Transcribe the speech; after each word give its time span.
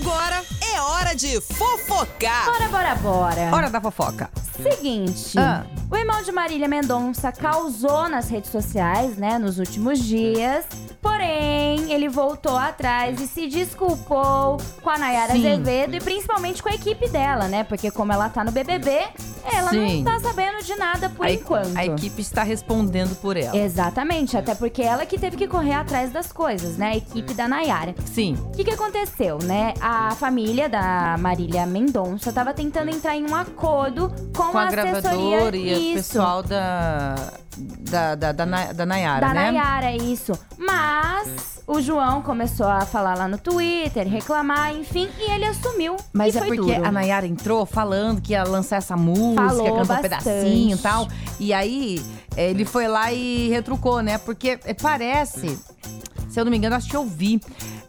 Agora 0.00 0.44
é 0.60 0.80
hora 0.80 1.12
de 1.14 1.40
fofocar. 1.40 2.44
Bora, 2.44 2.68
bora, 2.68 2.94
bora. 2.94 3.56
Hora 3.56 3.68
da 3.68 3.80
fofoca. 3.80 4.30
Seguinte, 4.62 5.38
Ah. 5.38 5.64
o 5.90 5.96
irmão 5.96 6.22
de 6.22 6.32
Marília 6.32 6.68
Mendonça 6.68 7.30
causou 7.32 8.08
nas 8.08 8.28
redes 8.28 8.50
sociais, 8.50 9.16
né, 9.16 9.38
nos 9.38 9.58
últimos 9.58 9.98
dias. 10.00 10.64
Porém, 11.00 11.92
ele 11.92 12.08
voltou 12.08 12.56
atrás 12.56 13.20
e 13.20 13.26
se 13.26 13.46
desculpou 13.46 14.56
com 14.82 14.90
a 14.90 14.98
Nayara 14.98 15.32
Sim. 15.32 15.46
Azevedo 15.46 15.94
e 15.94 16.00
principalmente 16.00 16.60
com 16.62 16.68
a 16.68 16.74
equipe 16.74 17.08
dela, 17.08 17.46
né? 17.46 17.62
Porque 17.62 17.88
como 17.90 18.12
ela 18.12 18.28
tá 18.28 18.42
no 18.42 18.50
BBB, 18.50 19.02
ela 19.44 19.70
Sim. 19.70 20.02
não 20.02 20.12
tá 20.12 20.20
sabendo 20.28 20.62
de 20.62 20.74
nada 20.76 21.08
por 21.08 21.24
a, 21.24 21.32
enquanto. 21.32 21.76
a 21.76 21.86
equipe 21.86 22.20
está 22.20 22.42
respondendo 22.42 23.14
por 23.20 23.36
ela. 23.36 23.56
Exatamente, 23.56 24.36
até 24.36 24.54
porque 24.56 24.82
ela 24.82 25.06
que 25.06 25.16
teve 25.18 25.36
que 25.36 25.46
correr 25.46 25.72
atrás 25.74 26.10
das 26.12 26.32
coisas, 26.32 26.76
né? 26.76 26.88
A 26.90 26.96
equipe 26.96 27.32
da 27.32 27.46
Nayara. 27.46 27.94
Sim. 28.04 28.36
O 28.48 28.50
que, 28.50 28.64
que 28.64 28.72
aconteceu, 28.72 29.38
né? 29.42 29.74
A 29.80 30.10
família 30.16 30.68
da 30.68 31.16
Marília 31.18 31.64
Mendonça 31.64 32.32
tava 32.32 32.52
tentando 32.52 32.90
entrar 32.90 33.16
em 33.16 33.24
um 33.24 33.34
acordo 33.36 34.12
com, 34.36 34.47
Com 34.50 34.58
a 34.58 34.64
assessoria 34.66 34.92
gravadora 34.92 35.56
e 35.56 35.92
o 35.92 35.94
pessoal 35.94 36.42
da. 36.42 37.14
Da, 37.90 38.14
da, 38.14 38.30
da, 38.30 38.44
da 38.72 38.86
Nayara, 38.86 39.26
da 39.26 39.34
né? 39.34 39.50
Nayara, 39.50 39.96
isso. 39.96 40.32
Mas 40.56 41.60
o 41.66 41.80
João 41.80 42.22
começou 42.22 42.66
a 42.66 42.82
falar 42.82 43.16
lá 43.16 43.26
no 43.26 43.36
Twitter, 43.36 44.06
reclamar, 44.08 44.74
enfim, 44.76 45.08
e 45.18 45.30
ele 45.32 45.44
assumiu. 45.44 45.96
Mas 46.12 46.36
é 46.36 46.40
porque 46.40 46.56
duro. 46.74 46.86
a 46.86 46.92
Nayara 46.92 47.26
entrou 47.26 47.66
falando 47.66 48.20
que 48.22 48.32
ia 48.32 48.44
lançar 48.44 48.76
essa 48.76 48.96
música, 48.96 49.48
Falou 49.48 49.64
cantou 49.64 49.82
um 49.82 49.86
bastante. 49.86 50.24
pedacinho 50.24 50.76
e 50.76 50.80
tal. 50.80 51.08
E 51.40 51.52
aí, 51.52 52.00
ele 52.36 52.64
foi 52.64 52.86
lá 52.86 53.12
e 53.12 53.48
retrucou, 53.48 54.00
né? 54.02 54.18
Porque 54.18 54.58
eh, 54.64 54.74
parece, 54.74 55.58
se 56.28 56.38
eu 56.38 56.44
não 56.44 56.50
me 56.52 56.56
engano, 56.58 56.76
acho 56.76 56.88
que 56.88 56.96
eu 56.96 57.04
vi. 57.04 57.40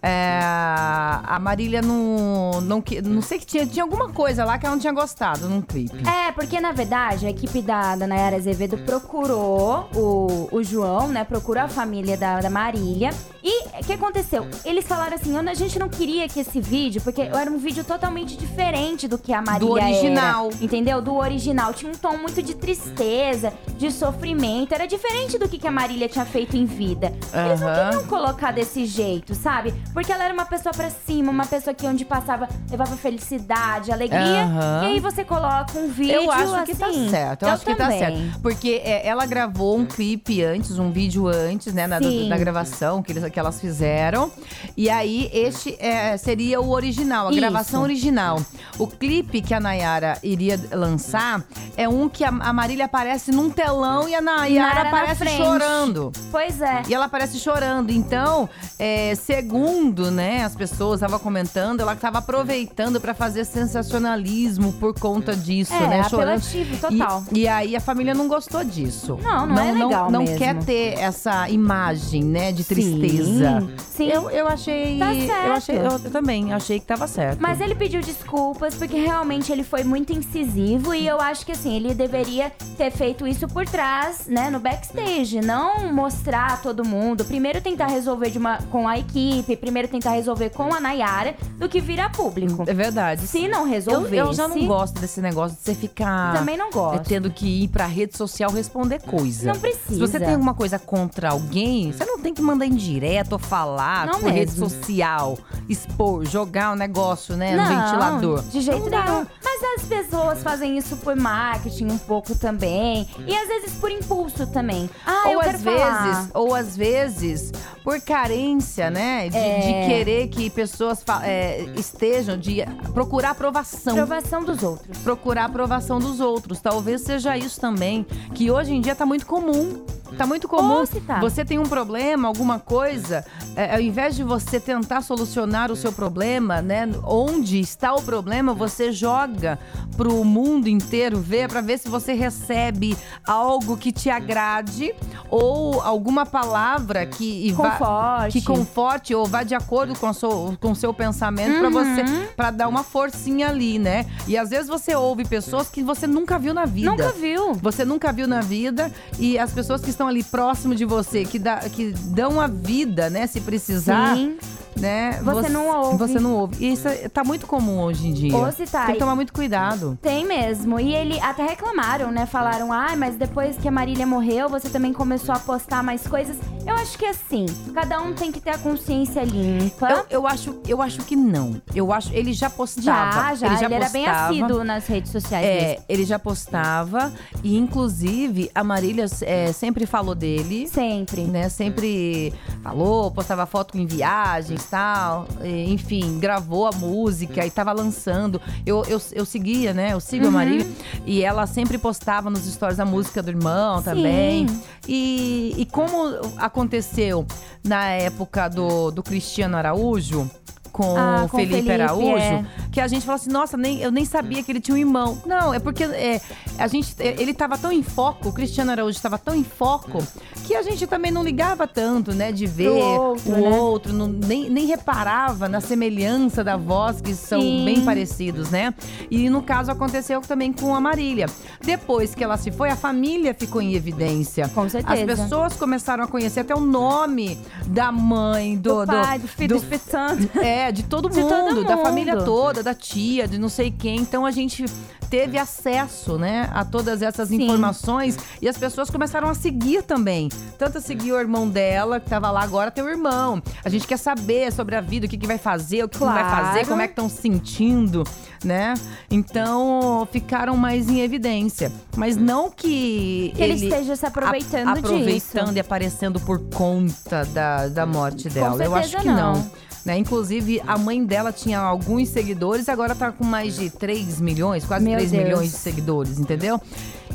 Eh, 0.02 0.40
a 0.42 1.38
Marília 1.40 1.82
não, 1.82 2.62
não. 2.62 2.84
Não 3.04 3.22
sei 3.22 3.40
que 3.40 3.46
tinha. 3.46 3.66
Tinha 3.66 3.84
alguma 3.84 4.10
coisa 4.10 4.44
lá 4.46 4.58
que 4.58 4.66
ela 4.66 4.76
não 4.76 4.82
tinha 4.82 4.94
gostado 4.94 5.48
num 5.50 5.62
clipe. 5.62 5.98
É, 6.08 6.32
porque 6.32 6.60
na 6.60 6.72
verdade 6.72 7.26
a 7.26 7.30
equipe 7.30 7.62
da, 7.62 7.96
da 7.96 8.08
Nayara 8.08 8.38
Azevedo 8.38 8.78
procurou 8.80 9.90
o, 9.96 10.48
o 10.52 10.64
João, 10.64 11.08
né? 11.10 11.24
Procurou 11.24 11.64
a 11.64 11.68
família 11.68 12.18
da, 12.18 12.40
da 12.40 12.50
Marília. 12.50 13.10
E 13.44 13.68
o 13.82 13.86
que 13.86 13.94
aconteceu? 13.94 14.48
Eles 14.66 14.86
falaram 14.86 15.16
assim: 15.16 15.36
"Eu- 15.36 15.50
a 15.50 15.54
gente 15.54 15.78
não 15.80 15.90
queria 15.90 16.28
que 16.28 16.40
esse 16.40 16.60
vídeo, 16.62 17.02
porque 17.02 17.22
era 17.22 17.50
um 17.50 17.58
vídeo 17.58 17.84
totalmente 17.84 18.36
diferente 18.38 19.08
do 19.08 19.18
que 19.18 19.34
a 19.34 19.42
Marília 19.42 19.68
Do 19.68 19.72
original. 19.74 20.48
era, 20.54 20.64
entendeu? 20.64 21.02
Do 21.02 21.16
original. 21.16 21.74
Tinha 21.74 21.92
um 21.92 21.96
tom 21.96 22.18
muito 22.18 22.42
de 22.42 22.54
tristeza, 22.56 23.54
de 23.78 23.92
sofrimento. 23.92 24.74
Era 24.74 24.86
diferente 24.86 25.38
do 25.38 25.48
que, 25.48 25.58
que 25.58 25.68
a 25.68 25.72
Marília 25.72 26.08
tinha 26.08 26.26
feito 26.26 26.56
em 26.58 26.66
vida. 26.66 27.14
Eles 27.34 27.62
não 27.62 27.74
queriam 27.74 28.08
colocar 28.08 28.52
desse 28.52 28.86
jeito, 28.86 29.34
sabe? 29.34 29.74
Porque 29.94 30.12
ela 30.12 30.24
era 30.24 30.34
uma 30.34 30.46
pessoa 30.46 30.74
pra 30.74 30.90
cima, 30.90 31.32
uma 31.32 31.46
pessoa 31.46 31.74
que 31.74 31.86
onde 31.86 32.06
passava, 32.06 32.48
levava 32.70 32.96
felicidade, 32.96 33.92
alegria. 33.92 34.44
Aham. 34.44 34.82
E 34.84 34.86
aí 34.88 35.00
você 35.00 35.24
coloca 35.24 35.78
um 35.78 35.90
vídeo 35.90 36.14
Eu 36.14 36.32
acho 36.32 36.64
que 36.66 36.76
tá 36.76 36.88
assim. 36.88 37.10
certo. 37.10 37.44
Eu, 37.44 37.50
acho 37.50 37.66
que 37.66 37.76
tá 37.76 37.86
também. 37.86 38.00
certo. 38.00 38.40
Porque 38.42 38.82
é, 38.84 39.08
ela 39.08 39.26
gravou 39.26 39.78
um 39.78 39.86
clipe 39.86 40.44
antes, 40.44 40.78
um 40.78 40.92
vídeo 40.92 41.28
antes, 41.28 41.74
né? 41.74 41.88
Na, 41.88 42.00
Sim. 42.00 42.30
da 42.30 42.38
gravação 42.38 43.02
que, 43.02 43.12
eles, 43.12 43.32
que 43.32 43.40
elas 43.40 43.60
fizeram. 43.60 44.32
E 44.78 44.90
aí, 44.90 45.30
este 45.34 45.76
é, 45.80 46.16
seria 46.18 46.62
o 46.62 46.70
original, 46.70 47.28
a 47.28 47.32
Isso. 47.32 47.40
gravação 47.40 47.82
original. 47.82 48.40
O 48.78 48.88
clipe 48.88 49.42
que 49.42 49.54
a 49.54 49.60
Nayara 49.60 50.18
iria 50.22 50.60
lançar 50.72 51.44
é 51.76 51.90
um 51.90 52.08
que 52.08 52.24
a, 52.24 52.30
a 52.30 52.54
Marília 52.54 52.86
aparece 52.86 53.32
num 53.32 53.50
telão 53.50 54.08
e 54.08 54.16
a 54.16 54.22
Nayara 54.22 54.84
na 54.84 54.90
aparece 54.90 55.16
frente. 55.24 55.38
chorando. 55.38 56.12
Pois 56.32 56.62
é. 56.62 56.84
E 56.88 56.94
ela 56.94 57.06
aparece 57.06 57.40
chorando. 57.40 57.90
Então, 57.92 58.48
é, 58.78 59.16
segundo, 59.16 59.79
né, 60.12 60.44
as 60.44 60.56
pessoas 60.56 61.00
estavam 61.02 61.20
comentando, 61.20 61.80
ela 61.82 61.94
estava 61.94 62.18
aproveitando 62.20 63.00
para 63.00 63.14
fazer 63.14 63.46
sensacionalismo 63.46 64.74
por 64.74 64.94
conta 64.98 65.36
disso, 65.36 65.74
É, 65.74 65.88
né? 65.88 66.04
Chorando. 66.10 66.30
apelativo 66.38 66.78
total. 66.78 67.24
E, 67.34 67.40
e 67.42 67.48
aí 67.48 67.76
a 67.76 67.80
família 67.82 68.14
não 68.14 68.28
gostou 68.28 68.64
disso. 68.64 69.18
Não, 69.22 69.46
não 69.46 69.60
é 69.60 69.72
legal 69.72 70.12
Não, 70.12 70.22
mesmo. 70.22 70.38
quer 70.38 70.58
ter 70.64 71.00
essa 71.00 71.50
imagem, 71.50 72.24
né, 72.24 72.52
de 72.52 72.64
tristeza. 72.64 73.62
Sim, 73.62 73.74
sim. 73.78 74.08
Eu, 74.10 74.30
eu 74.30 74.48
achei. 74.48 74.98
Tá 75.00 75.14
Eu 75.14 75.28
certo. 75.28 75.52
achei. 75.52 75.78
Eu, 75.78 75.84
eu 75.84 76.12
também 76.12 76.54
achei 76.54 76.80
que 76.80 76.86
tava 76.86 77.08
certo. 77.08 77.40
Mas 77.40 77.60
ele 77.62 77.76
pediu 77.76 78.02
desculpas 78.02 78.76
porque 78.76 78.98
realmente 78.98 79.52
ele 79.52 79.64
foi 79.64 79.84
muito 79.84 80.12
incisivo 80.14 80.94
e 80.94 81.08
eu 81.08 81.20
acho 81.22 81.46
que 81.46 81.52
assim, 81.52 81.76
ele 81.76 81.94
deveria 81.94 82.52
ter 82.78 82.92
feito 82.92 83.28
isso 83.28 83.48
por 83.48 83.66
trás, 83.66 84.26
né, 84.28 84.50
no 84.50 84.60
backstage, 84.60 85.42
não 85.42 85.92
mostrar 85.94 86.54
a 86.54 86.58
todo 86.58 86.86
mundo. 86.86 87.24
Primeiro 87.26 87.62
tentar 87.62 87.88
resolver 87.88 88.30
de 88.30 88.38
uma, 88.38 88.58
com 88.72 88.88
a 88.88 88.98
equipe, 88.98 89.56
primeiro 89.70 89.88
tentar 89.88 90.12
resolver 90.12 90.50
com 90.50 90.74
a 90.74 90.80
Nayara, 90.80 91.36
do 91.58 91.70
que 91.70 91.80
virar 91.80 92.12
público. 92.12 92.64
É 92.66 92.74
verdade. 92.74 93.28
Se 93.28 93.48
não 93.48 93.60
eu, 93.62 93.66
resolver, 93.66 94.18
eu 94.18 94.34
já 94.34 94.48
não 94.48 94.66
gosto 94.66 95.00
desse 95.00 95.22
negócio 95.22 95.56
de 95.56 95.64
você 95.64 95.76
ficar. 95.76 96.34
Também 96.34 96.58
não 96.58 96.72
gosto. 96.72 97.02
é, 97.02 97.04
tendo 97.04 97.30
que 97.30 97.64
ir 97.64 97.68
pra 97.68 97.86
rede 97.86 98.18
social 98.18 98.52
responder 98.52 99.00
coisa. 99.02 99.54
Não 99.54 99.60
precisa. 99.60 99.94
Se 99.94 100.00
você 100.00 100.20
tem 100.20 100.34
alguma 100.34 100.56
coisa 100.56 100.80
contra 100.80 101.30
alguém, 101.30 101.92
você 101.92 102.04
não 102.04 102.18
tem 102.20 102.34
que 102.34 102.42
mandar 102.42 102.66
indireto 102.66 103.34
ou 103.34 103.40
falar 103.40 104.08
Não 104.08 104.20
por 104.20 104.32
rede 104.32 104.52
social, 104.52 105.38
expor, 105.68 106.26
jogar 106.26 106.72
o 106.72 106.76
negócio, 106.76 107.38
né, 107.38 107.56
não, 107.56 107.64
no 107.64 107.70
ventilador. 107.70 108.42
De 108.44 108.62
jeito 108.62 108.90
Não 108.90 109.04
nenhum. 109.04 109.28
Mas 109.44 109.82
as 109.82 109.88
pessoas 109.88 110.42
fazem 110.42 110.78
isso 110.78 110.98
por 110.98 111.16
marketing 111.16 111.86
um 111.86 111.98
pouco 111.98 112.34
também. 112.34 113.08
E 113.28 113.36
às 113.36 113.48
vezes 113.48 113.74
por 113.76 113.92
impulso 113.92 114.48
também. 114.48 114.90
Ah, 115.06 115.24
eu 115.26 115.38
ou 115.38 115.44
quero 115.44 115.58
às 115.58 115.64
falar. 115.64 116.04
vezes, 116.08 116.32
ou 116.34 116.56
às 116.56 116.76
vezes 116.76 117.52
por 117.84 118.00
carência, 118.02 118.90
né, 118.90 119.30
de, 119.30 119.38
É. 119.38 119.60
de 119.60 119.88
querer 119.88 120.28
que 120.28 120.50
pessoas 120.50 121.04
é, 121.24 121.66
estejam 121.76 122.38
de 122.38 122.58
procurar 122.94 123.32
aprovação. 123.32 123.94
Aprovação 123.94 124.44
dos 124.44 124.64
outros. 124.64 124.98
procurar 125.00 125.44
a 125.44 125.46
aprovação 125.46 126.00
dos 126.00 126.20
outros. 126.20 126.60
Talvez 126.62 127.02
seja 127.02 127.38
isso 127.38 127.60
também, 127.60 128.06
que 128.34 128.52
hoje 128.52 128.74
em 128.74 128.82
dia 128.82 128.96
tá 128.96 129.06
muito 129.06 129.26
comum. 129.26 129.84
Tá 130.18 130.26
muito 130.26 130.48
comum. 130.48 130.84
Tá. 131.06 131.20
Você 131.20 131.46
tem 131.46 131.60
um 131.60 131.64
problema, 131.64 132.28
alguma 132.28 132.60
coisa, 132.60 133.24
é, 133.56 133.74
ao 133.76 133.82
invés 133.82 134.16
de 134.16 134.24
você 134.24 134.60
tentar 134.60 135.02
solucionar 135.02 135.72
o 135.72 135.76
seu 135.76 135.92
problema, 135.92 136.62
né? 136.62 136.90
Onde 137.04 137.60
está 137.60 137.94
o 137.94 138.02
problema, 138.02 138.54
você 138.54 138.92
joga 138.92 139.60
pro 139.98 140.24
mundo 140.24 140.68
inteiro 140.70 141.20
ver 141.20 141.50
para 141.50 141.60
ver 141.60 141.78
se 141.78 141.90
você 141.90 142.14
recebe 142.14 142.96
algo 143.28 143.76
que 143.76 143.92
te 143.92 144.10
agrade 144.10 144.94
ou 145.30 145.82
alguma 145.82 146.26
palavra 146.26 147.06
que 147.06 147.52
vá- 147.52 147.72
Conforte. 147.72 148.32
que 148.40 148.46
conforte 148.46 149.14
ou 149.16 149.26
vá 149.26 149.44
de 149.44 149.54
acordo 149.56 149.94
com 150.00 150.10
o 150.10 150.14
seu, 150.14 150.58
com 150.60 150.72
o 150.72 150.76
seu 150.76 150.94
pensamento 150.94 151.60
pra 151.60 151.70
você 151.70 152.02
Uhum. 152.02 152.26
para 152.38 152.52
dar 152.52 152.68
uma 152.68 152.84
forcinha 152.84 153.50
ali, 153.50 153.78
né? 153.78 154.06
E 154.28 154.38
às 154.38 154.50
vezes 154.50 154.68
você 154.68 154.96
ouve 154.96 155.26
pessoas 155.26 155.70
que 155.70 155.84
você 155.84 156.08
nunca 156.08 156.40
viu 156.40 156.54
na 156.54 156.66
vida. 156.66 156.90
Nunca 156.92 157.12
viu. 157.12 157.54
Você 157.56 157.84
nunca 157.84 158.14
viu 158.14 158.28
na 158.28 158.40
vida 158.42 158.92
e 159.18 159.38
as 159.38 159.52
pessoas 159.52 159.82
que 159.82 159.90
estão 159.90 160.08
ali 160.08 160.24
próximo 160.24 160.74
de 160.76 160.86
você, 160.86 161.26
que, 161.26 161.38
dá, 161.38 161.58
que 161.58 161.92
dão 161.92 162.40
a 162.40 162.48
vida, 162.48 163.10
né? 163.10 163.28
Se 163.28 163.39
precisar, 163.42 164.16
Sim. 164.16 164.38
Né? 164.76 165.20
Você 165.24 165.50
não 165.50 165.68
ouve. 165.68 165.98
Você 165.98 166.20
não 166.20 166.34
ouve. 166.36 166.56
E 166.66 166.74
isso 166.74 166.88
é- 166.88 167.10
tá 167.10 167.24
muito 167.24 167.46
comum 167.48 167.82
hoje 167.82 168.08
em 168.08 168.14
dia. 168.14 168.36
Ou 168.36 168.52
se 168.52 168.66
tá. 168.66 168.86
Tem 168.86 168.96
que 168.96 169.00
tomar 169.00 169.16
muito 169.16 169.34
cuidado. 169.34 169.98
Tem 170.02 170.26
mesmo. 170.26 170.80
E 170.80 170.94
ele 170.94 171.20
até 171.20 171.46
reclamaram, 171.46 172.12
né? 172.12 172.26
Falaram, 172.26 172.72
ah, 172.72 172.96
mas 172.98 173.16
depois 173.16 173.58
que 173.58 173.68
a 173.68 173.72
Marília 173.72 174.06
morreu, 174.06 174.48
você 174.50 174.70
também 174.70 174.94
começou 174.94 175.34
a 175.36 175.40
postar 175.40 175.84
mais 175.84 176.06
coisas. 176.08 176.38
Eu 176.66 176.76
acho 176.76 176.98
que 176.98 177.06
assim, 177.06 177.46
cada 177.74 178.00
um 178.02 178.14
tem 178.14 178.32
que 178.32 178.40
ter 178.40 178.52
a 178.52 178.58
consciência 178.58 179.24
limpa. 179.24 179.90
Eu, 179.90 180.06
eu 180.10 180.28
acho, 180.28 180.60
eu 180.68 180.82
acho 180.82 181.00
que 181.00 181.16
não. 181.16 181.62
Eu 181.74 181.92
acho, 181.92 182.14
ele 182.14 182.32
já 182.34 182.50
postava. 182.50 183.12
já, 183.12 183.36
já. 183.36 183.48
Ele, 183.48 183.58
já 183.58 183.66
era 183.76 183.90
bem 183.90 184.06
postava. 184.06 184.26
assíduo 184.30 184.64
nas 184.64 184.88
redes 184.88 185.12
sociais 185.12 185.46
É, 185.46 185.62
mesmo. 185.70 185.86
ele 185.90 186.06
já 186.06 186.20
postava 186.20 187.12
e 187.44 187.58
inclusive 187.58 188.52
a 188.54 188.64
Marília 188.64 189.06
é, 189.22 189.52
sempre 189.52 189.86
falou 189.86 190.14
dele. 190.16 190.68
Sempre. 190.68 191.22
Né, 191.24 191.50
sempre 191.50 192.34
falou, 192.62 193.10
postava 193.12 193.46
foto 193.46 193.78
em 193.78 193.86
viagens 193.86 194.59
tal, 194.64 195.28
enfim, 195.44 196.20
gravou 196.20 196.68
a 196.68 196.72
música 196.72 197.46
e 197.46 197.52
tava 197.52 197.72
lançando. 197.72 198.42
Eu, 198.66 198.84
eu, 198.88 199.02
eu 199.14 199.26
seguia, 199.26 199.74
né? 199.74 199.94
Eu 199.94 200.00
sigo 200.00 200.26
a 200.26 200.28
Uhum. 200.28 200.34
Marília 200.34 200.68
e 201.06 201.24
ela 201.24 201.46
sempre 201.48 201.78
postava 201.78 202.30
nos 202.30 202.42
stories 202.46 202.80
a 202.80 202.86
música 202.86 203.22
do 203.24 203.30
irmão 203.30 203.82
também. 203.82 204.48
E, 204.88 205.54
e 205.58 205.66
como 205.66 205.96
aconteceu 206.38 207.26
na 207.64 207.86
época 207.90 208.48
do, 208.50 208.92
do 208.92 209.04
Cristiano 209.04 209.58
Araújo. 209.58 210.30
Com 210.72 210.96
Ah, 210.96 211.24
o 211.26 211.28
Felipe, 211.28 211.54
Felipe, 211.54 211.72
Araújo, 211.72 212.18
é. 212.18 212.46
Que 212.72 212.80
a 212.80 212.88
gente 212.88 213.06
falou 213.06 213.16
assim, 213.16 213.32
nossa, 213.32 213.58
nem, 213.58 213.80
eu 213.82 213.92
nem 213.92 214.06
sabia 214.06 214.44
que 214.44 214.52
ele 214.52 214.60
tinha 214.62 214.76
um 214.76 214.78
irmão. 214.78 215.18
Não, 215.26 215.54
é 215.54 215.60
porque 215.60 215.84
é, 215.84 216.22
a 216.58 216.68
gente, 216.68 216.94
é, 217.00 217.16
ele 217.20 217.34
tava 217.34 217.58
tão 217.58 217.72
em 217.72 217.82
foco, 217.82 218.30
o 218.30 218.34
Cristiano 218.34 218.72
Araújo 218.72 218.96
estava 218.96 219.18
tão 219.18 219.34
em 219.34 219.44
foco, 219.44 220.04
que 220.46 220.56
a 220.56 220.62
gente 220.62 220.86
também 220.86 221.12
não 221.12 221.24
ligava 221.24 221.66
tanto, 221.68 222.14
né? 222.14 222.32
De 222.32 222.46
ver 222.46 222.70
outro, 222.70 223.32
o 223.32 223.38
né? 223.38 223.50
outro, 223.60 223.94
não- 223.94 224.08
nem, 224.08 224.50
nem 224.50 224.66
reparava 224.66 225.50
na 225.50 225.60
semelhança 225.62 226.44
da 226.44 226.58
voz, 226.58 227.02
que 227.02 227.14
são 227.16 227.42
Sim. 227.42 227.66
bem 227.66 227.82
parecidos, 227.84 228.50
né? 228.52 228.74
E 229.10 229.30
no 229.30 229.42
caso 229.42 229.72
aconteceu 229.72 230.22
também 230.22 230.54
com 230.54 230.76
a 230.76 230.80
Marília. 230.82 231.26
Depois 231.62 232.14
que 232.14 232.24
ela 232.24 232.38
se 232.38 232.52
foi, 232.52 232.70
a 232.70 232.76
família 232.76 233.34
ficou 233.34 233.62
em 233.62 233.74
evidência. 233.74 234.48
Com 234.50 234.68
certeza. 234.70 235.12
As 235.14 235.20
pessoas 235.20 235.54
começaram 235.56 236.04
a 236.04 236.08
conhecer 236.08 236.42
até 236.42 236.54
o 236.56 236.60
nome 236.62 237.38
da 237.68 237.92
mãe, 237.92 238.56
do, 238.58 238.82
Do 238.82 238.86
pai, 238.88 239.20
do 239.20 239.28
filho, 239.28 239.48
do 239.50 239.56
Espírito 239.58 239.90
Santo. 239.90 240.40
é, 240.40 240.72
de 240.72 240.84
todo 240.84 241.10
De 241.10 241.20
mundo, 241.20 241.30
todo 241.30 241.64
da 241.64 241.76
mundo. 241.76 241.86
família 241.86 242.18
toda, 242.18 242.59
da 242.64 242.74
tia, 242.74 243.28
de 243.28 243.38
não 243.38 243.50
sei 243.50 243.72
quem. 243.72 244.00
Então 244.02 244.26
a 244.26 244.32
gente 244.32 244.66
teve 245.10 245.38
acesso, 245.40 246.18
né, 246.20 246.48
a 246.54 246.64
todas 246.64 247.02
essas 247.02 247.30
Sim. 247.30 247.42
informações 247.44 248.16
e 248.42 248.48
as 248.48 248.58
pessoas 248.58 248.90
começaram 248.92 249.28
a 249.28 249.34
seguir 249.34 249.82
também. 249.84 250.30
Tanto 250.58 250.78
a 250.78 250.82
seguir 250.82 251.12
o 251.12 251.20
irmão 251.20 251.48
dela, 251.50 252.00
que 252.00 252.08
tava 252.10 252.30
lá 252.30 252.42
agora, 252.44 252.70
tem 252.70 252.84
o 252.84 252.90
irmão. 252.90 253.42
A 253.66 253.70
gente 253.70 253.88
quer 253.88 253.98
saber 253.98 254.52
sobre 254.54 254.76
a 254.76 254.82
vida, 254.82 255.08
o 255.08 255.10
que, 255.10 255.18
que 255.18 255.26
vai 255.28 255.38
fazer, 255.40 255.84
o 255.84 255.90
que, 255.90 255.98
que 255.98 256.04
não 256.06 256.14
vai 256.14 256.24
Claro. 256.24 256.46
fazer, 256.48 256.68
como 256.68 256.82
é 256.82 256.88
que 256.88 256.92
estão 256.94 257.10
se 257.10 257.22
sentindo, 257.22 258.04
né? 258.44 258.76
Então 259.10 260.08
ficaram 260.12 260.56
mais 260.56 260.88
em 260.90 261.02
evidência. 261.02 261.72
Mas 261.98 262.16
não 262.16 262.50
que, 262.52 263.34
Que 263.36 263.42
ele 263.42 263.54
esteja 263.54 263.96
se 263.96 264.06
aproveitando 264.06 264.68
a- 264.70 264.74
disso. 264.76 264.86
aproveitando 264.86 265.58
e 265.58 265.60
aparecendo 265.60 266.20
por 266.20 266.40
conta 266.50 267.26
da, 267.26 267.68
da 267.68 267.86
morte 267.86 268.30
dela. 268.30 268.64
Eu 268.64 268.76
acho 268.76 268.98
que 268.98 269.06
não. 269.08 269.34
não. 269.34 269.52
Né? 269.86 269.98
Inclusive, 269.98 270.62
a 270.68 270.78
mãe 270.78 271.04
dela 271.04 271.32
tinha 271.32 271.60
alguns 271.60 272.10
seguidores, 272.10 272.68
agora 272.68 272.94
tá 272.94 273.12
com 273.12 273.24
mais 273.24 273.56
de 273.56 273.70
3 273.70 274.20
milhões, 274.20 274.66
quase 274.66 274.84
Meu 274.84 274.96
3 274.96 275.12
Deus. 275.12 275.24
milhões 275.24 275.52
de 275.52 275.58
seguidores, 275.58 276.20
entendeu? 276.20 276.60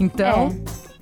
Então, 0.00 0.54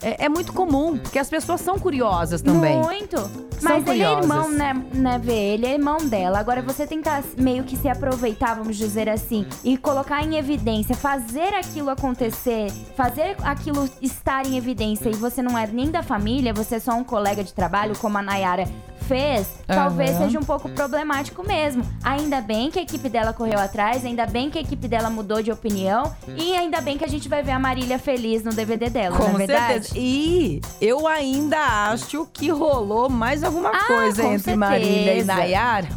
é. 0.02 0.24
é 0.24 0.28
muito 0.28 0.52
comum, 0.52 0.98
porque 0.98 1.18
as 1.18 1.30
pessoas 1.30 1.60
são 1.60 1.78
curiosas 1.78 2.42
também. 2.42 2.76
Muito. 2.78 3.16
Mas 3.62 3.86
ele 3.86 4.02
é 4.02 4.06
curiosas. 4.08 4.22
irmão, 4.22 4.50
né, 4.50 4.84
né, 4.92 5.18
Vê? 5.22 5.54
Ele 5.54 5.66
é 5.66 5.74
irmão 5.74 5.98
dela. 5.98 6.40
Agora, 6.40 6.60
você 6.60 6.86
tentar 6.86 7.22
meio 7.38 7.62
que 7.62 7.76
se 7.76 7.88
aproveitar, 7.88 8.54
vamos 8.54 8.76
dizer 8.76 9.08
assim, 9.08 9.46
e 9.62 9.78
colocar 9.78 10.22
em 10.24 10.36
evidência, 10.36 10.96
fazer 10.96 11.54
aquilo 11.54 11.88
acontecer, 11.88 12.72
fazer 12.96 13.36
aquilo 13.44 13.88
estar 14.00 14.44
em 14.44 14.56
evidência 14.56 15.08
e 15.08 15.14
você 15.14 15.40
não 15.40 15.56
é 15.56 15.66
nem 15.66 15.90
da 15.90 16.02
família, 16.02 16.52
você 16.52 16.74
é 16.74 16.80
só 16.80 16.92
um 16.94 17.04
colega 17.04 17.44
de 17.44 17.54
trabalho, 17.54 17.96
como 17.98 18.18
a 18.18 18.22
Nayara 18.22 18.64
fez, 19.12 19.46
talvez 19.66 20.10
Aham. 20.12 20.24
seja 20.24 20.38
um 20.38 20.42
pouco 20.42 20.68
problemático 20.70 21.46
mesmo. 21.46 21.84
Ainda 22.02 22.40
bem 22.40 22.70
que 22.70 22.78
a 22.78 22.82
equipe 22.82 23.08
dela 23.10 23.32
correu 23.34 23.58
atrás, 23.58 24.04
ainda 24.06 24.24
bem 24.26 24.48
que 24.50 24.56
a 24.58 24.62
equipe 24.62 24.88
dela 24.88 25.10
mudou 25.10 25.42
de 25.42 25.52
opinião 25.52 26.14
e 26.36 26.54
ainda 26.56 26.80
bem 26.80 26.96
que 26.96 27.04
a 27.04 27.08
gente 27.08 27.28
vai 27.28 27.42
ver 27.42 27.52
a 27.52 27.58
Marília 27.58 27.98
feliz 27.98 28.42
no 28.42 28.52
DVD 28.52 28.88
dela, 28.88 29.16
Com 29.18 29.24
não 29.28 29.34
é 29.34 29.46
verdade? 29.46 29.72
certeza. 29.88 29.94
E 29.98 30.60
eu 30.80 31.06
ainda 31.06 31.58
acho 31.90 32.26
que 32.32 32.48
rolou 32.48 33.10
mais 33.10 33.44
alguma 33.44 33.68
Ah, 33.70 33.84
coisa 33.86 34.22
com 34.22 34.32
entre 34.32 34.56
Marília 34.56 35.12
e 35.12 35.16
certeza. 35.16 35.34
Nayara 35.34 35.88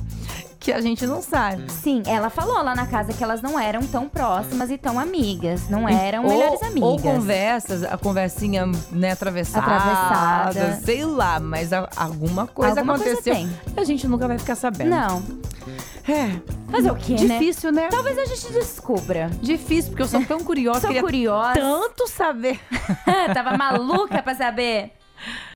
que 0.65 0.73
a 0.73 0.81
gente 0.81 1.06
não 1.06 1.21
sabe. 1.21 1.71
Sim, 1.71 2.01
ela 2.07 2.29
falou 2.31 2.62
lá 2.63 2.73
na 2.73 2.88
casa 2.88 3.13
que 3.13 3.23
elas 3.23 3.39
não 3.41 3.59
eram 3.59 3.81
tão 3.85 4.09
próximas 4.09 4.71
e 4.71 4.77
tão 4.79 5.00
amigas. 5.00 5.69
Não 5.69 5.88
eram 5.88 6.23
ou, 6.23 6.29
melhores 6.29 6.62
amigas. 6.63 6.89
Ou 6.89 7.00
conversas, 7.00 7.83
a 7.83 7.95
conversinha, 8.00 8.65
né, 8.91 9.12
atravessada. 9.12 9.65
Atravessada. 9.75 10.79
Sei 10.83 11.06
lá, 11.06 11.39
mas 11.39 11.71
a- 11.71 11.88
alguma 11.95 12.47
coisa 12.47 12.79
Alguma 12.79 12.97
coisa 12.97 13.12
aconteceu. 13.13 13.35
tem. 13.35 13.50
e 13.77 13.79
a 13.79 13.83
gente 13.83 14.07
nunca 14.07 14.27
vai 14.27 14.39
ficar 14.39 14.56
sabendo. 14.56 14.89
Não. 14.89 15.23
É. 16.07 16.39
Fazer 16.71 16.91
o 16.91 16.95
quê, 16.95 17.13
né? 17.13 17.38
Difícil, 17.38 17.71
né? 17.71 17.88
Talvez 17.91 18.17
a 18.17 18.25
gente 18.25 18.51
descubra. 18.51 19.29
Difícil, 19.41 19.91
porque 19.91 20.01
eu 20.03 20.07
sou 20.07 20.23
tão 20.25 20.39
curiosa. 20.44 20.81
Sou 20.81 20.94
curiosa. 21.00 21.53
tanto 21.53 22.07
saber. 22.09 22.59
Tava 23.35 23.56
maluca 23.56 24.21
pra 24.23 24.33
saber. 24.33 24.94